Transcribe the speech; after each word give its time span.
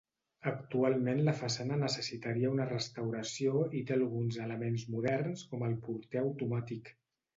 Actualment 0.51 1.19
la 1.27 1.33
façana 1.41 1.77
necessitaria 1.83 2.53
una 2.55 2.67
restauració 2.71 3.61
i 3.81 3.83
té 3.91 3.95
alguns 3.97 4.41
elements 4.47 4.87
moderns 4.95 5.45
com 5.53 5.67
el 5.69 5.77
porter 5.89 6.25
automàtic. 6.27 6.91